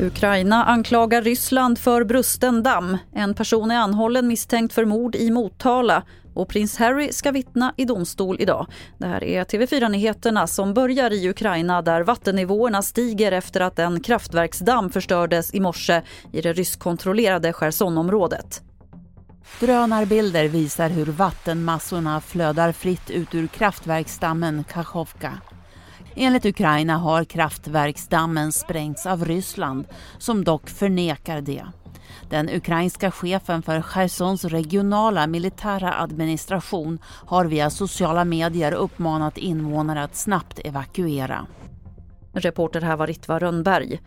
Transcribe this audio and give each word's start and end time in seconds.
Ukraina 0.00 0.64
anklagar 0.64 1.22
Ryssland 1.22 1.78
för 1.78 2.04
brusten 2.04 2.62
damm. 2.62 2.98
En 3.12 3.34
person 3.34 3.70
är 3.70 3.78
anhållen 3.78 4.26
misstänkt 4.26 4.74
för 4.74 4.84
mord 4.84 5.14
i 5.14 5.30
Motala 5.30 6.02
och 6.34 6.48
prins 6.48 6.76
Harry 6.76 7.12
ska 7.12 7.30
vittna 7.30 7.74
i 7.76 7.84
domstol 7.84 8.36
idag. 8.40 8.66
Det 8.98 9.06
här 9.06 9.24
är 9.24 9.44
TV4-nyheterna 9.44 10.46
som 10.46 10.74
börjar 10.74 11.12
i 11.12 11.28
Ukraina 11.28 11.82
där 11.82 12.02
vattennivåerna 12.02 12.82
stiger 12.82 13.32
efter 13.32 13.60
att 13.60 13.78
en 13.78 14.00
kraftverksdamm 14.00 14.90
förstördes 14.90 15.54
i 15.54 15.60
morse 15.60 16.02
i 16.32 16.40
det 16.40 16.52
ryskkontrollerade 16.52 17.52
Chersonområdet. 17.52 18.62
Drönarbilder 19.60 20.48
visar 20.48 20.90
hur 20.90 21.06
vattenmassorna 21.06 22.20
flödar 22.20 22.72
fritt 22.72 23.10
ut 23.10 23.34
ur 23.34 23.46
kraftverksdammen 23.46 24.64
Kachovka. 24.64 25.32
Enligt 26.16 26.46
Ukraina 26.46 26.96
har 26.96 27.24
kraftverksdammen 27.24 28.52
sprängts 28.52 29.06
av 29.06 29.24
Ryssland 29.24 29.86
som 30.18 30.44
dock 30.44 30.70
förnekar 30.70 31.40
det. 31.40 31.64
Den 32.30 32.50
ukrainska 32.50 33.10
chefen 33.10 33.62
för 33.62 33.82
Chersons 33.82 34.44
regionala 34.44 35.26
militära 35.26 35.94
administration 35.94 36.98
har 37.04 37.44
via 37.44 37.70
sociala 37.70 38.24
medier 38.24 38.72
uppmanat 38.72 39.38
invånare 39.38 40.02
att 40.02 40.16
snabbt 40.16 40.58
evakuera. 40.64 41.46
Reporter 42.34 42.80
här 42.80 42.96
var 42.96 43.06
Ritva 43.06 43.38
Rönnberg. 43.38 44.00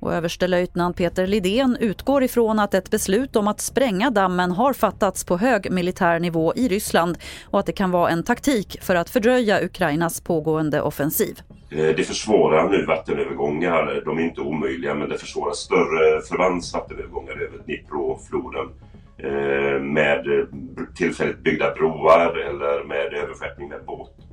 Och 0.00 0.14
överstelöjtnant 0.14 0.96
Peter 0.96 1.26
Lidén 1.26 1.76
utgår 1.80 2.22
ifrån 2.22 2.58
att 2.58 2.74
ett 2.74 2.90
beslut 2.90 3.36
om 3.36 3.48
att 3.48 3.60
spränga 3.60 4.10
dammen 4.10 4.52
har 4.52 4.72
fattats 4.72 5.24
på 5.24 5.36
hög 5.36 5.72
militär 5.72 6.20
nivå 6.20 6.52
i 6.56 6.68
Ryssland 6.68 7.18
och 7.50 7.60
att 7.60 7.66
det 7.66 7.72
kan 7.72 7.90
vara 7.90 8.10
en 8.10 8.22
taktik 8.22 8.78
för 8.80 8.94
att 8.94 9.10
fördröja 9.10 9.64
Ukrainas 9.64 10.20
pågående 10.20 10.82
offensiv. 10.82 11.40
Eh, 11.70 11.96
det 11.96 12.04
försvårar 12.04 12.68
nu 12.68 12.86
vattenövergångar. 12.86 14.02
De 14.04 14.18
är 14.18 14.22
inte 14.22 14.40
omöjliga 14.40 14.94
men 14.94 15.08
det 15.08 15.18
försvårar 15.18 15.52
större 15.52 16.20
förbands 16.28 16.74
vattenövergångar 16.74 17.32
över 17.32 17.58
Dnipro-floden 17.66 18.68
eh, 19.18 19.82
med 19.82 20.26
eh, 20.26 20.46
tillfälligt 20.96 21.38
byggda 21.38 21.74
broar 21.74 22.38
eller 22.38 22.84
med 22.84 23.14
överskeppning 23.14 23.68
med 23.68 23.84
båt. 23.86 24.23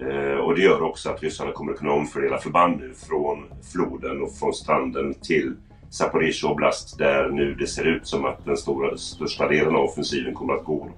Eh, 0.00 0.38
och 0.38 0.54
det 0.54 0.62
gör 0.62 0.82
också 0.82 1.10
att 1.10 1.22
ryssarna 1.22 1.52
kommer 1.52 1.72
att 1.72 1.78
kunna 1.78 1.92
omfördela 1.92 2.38
förband 2.38 2.80
nu 2.80 2.94
från 2.94 3.44
floden 3.72 4.22
och 4.22 4.34
från 4.34 4.54
stranden 4.54 5.14
till 5.14 5.54
Zaporizjzja 5.90 6.48
oblast 6.48 6.98
där 6.98 7.28
nu 7.28 7.54
det 7.54 7.66
ser 7.66 7.84
ut 7.84 8.06
som 8.06 8.24
att 8.24 8.44
den 8.44 8.56
stora, 8.56 8.96
största 8.96 9.48
delen 9.48 9.76
av 9.76 9.84
offensiven 9.84 10.34
kommer 10.34 10.54
att 10.54 10.64
gå. 10.64 10.90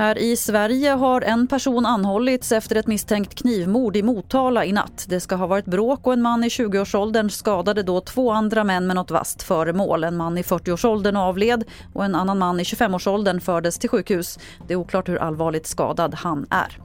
Här 0.00 0.18
i 0.18 0.36
Sverige 0.36 0.90
har 0.90 1.20
en 1.20 1.46
person 1.46 1.86
anhållits 1.86 2.52
efter 2.52 2.76
ett 2.76 2.86
misstänkt 2.86 3.34
knivmord 3.34 3.96
i 3.96 4.02
Motala 4.02 4.64
i 4.64 4.72
natt. 4.72 5.06
Det 5.08 5.20
ska 5.20 5.34
ha 5.34 5.46
varit 5.46 5.64
bråk 5.64 6.06
och 6.06 6.12
en 6.12 6.22
man 6.22 6.44
i 6.44 6.48
20-årsåldern 6.48 7.30
skadade 7.30 7.82
då 7.82 8.00
två 8.00 8.30
andra 8.30 8.64
män 8.64 8.86
med 8.86 8.96
något 8.96 9.10
vasst 9.10 9.42
föremål. 9.42 10.04
En 10.04 10.16
man 10.16 10.38
i 10.38 10.42
40-årsåldern 10.42 11.16
avled 11.16 11.64
och 11.92 12.04
en 12.04 12.14
annan 12.14 12.38
man 12.38 12.60
i 12.60 12.62
25-årsåldern 12.62 13.40
fördes 13.40 13.78
till 13.78 13.90
sjukhus. 13.90 14.38
Det 14.68 14.74
är 14.74 14.76
oklart 14.76 15.08
hur 15.08 15.16
allvarligt 15.16 15.66
skadad 15.66 16.14
han 16.14 16.46
är. 16.50 16.78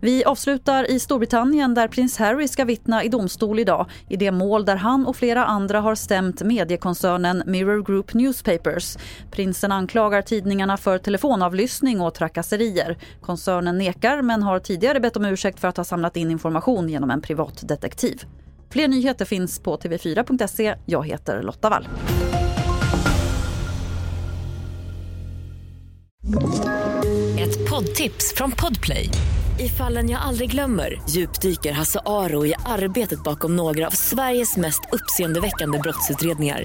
Vi 0.00 0.24
avslutar 0.24 0.90
i 0.90 1.00
Storbritannien 1.00 1.74
där 1.74 1.88
prins 1.88 2.18
Harry 2.18 2.48
ska 2.48 2.64
vittna 2.64 3.04
i 3.04 3.08
domstol 3.08 3.58
idag 3.58 3.86
i 4.08 4.16
det 4.16 4.30
mål 4.30 4.64
där 4.64 4.76
han 4.76 5.06
och 5.06 5.16
flera 5.16 5.44
andra 5.44 5.80
har 5.80 5.94
stämt 5.94 6.42
mediekoncernen 6.42 7.42
Mirror 7.46 7.82
Group 7.82 8.14
Newspapers. 8.14 8.96
Prinsen 9.30 9.72
anklagar 9.72 10.22
tidningarna 10.22 10.76
för 10.76 10.98
telefonavlyssning 10.98 12.00
och 12.00 12.14
trakasserier. 12.54 12.96
Koncernen 13.20 13.78
nekar 13.78 14.22
men 14.22 14.42
har 14.42 14.58
tidigare 14.58 15.00
bett 15.00 15.16
om 15.16 15.24
ursäkt 15.24 15.60
för 15.60 15.68
att 15.68 15.76
ha 15.76 15.84
samlat 15.84 16.16
in 16.16 16.30
information 16.30 16.88
genom 16.88 17.10
en 17.10 17.20
privatdetektiv. 17.20 18.24
Fler 18.70 18.88
nyheter 18.88 19.24
finns 19.24 19.60
på 19.60 19.76
tv4.se. 19.76 20.74
Jag 20.86 21.06
heter 21.06 21.42
Lotta 21.42 21.70
Wall. 21.70 21.88
Ett 27.38 27.70
poddtips 27.70 28.34
från 28.36 28.52
Podplay. 28.52 29.10
I 29.58 29.68
fallen 29.68 30.10
jag 30.10 30.22
aldrig 30.22 30.50
glömmer 30.50 31.02
djupdyker 31.08 31.72
Hasse 31.72 32.00
Aro 32.06 32.46
i 32.46 32.54
arbetet 32.66 33.22
bakom 33.22 33.56
några 33.56 33.86
av 33.86 33.90
Sveriges 33.90 34.56
mest 34.56 34.80
uppseendeväckande 34.92 35.78
brottsutredningar. 35.78 36.64